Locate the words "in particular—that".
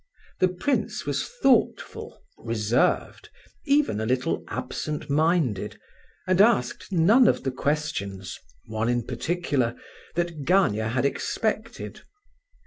8.89-10.43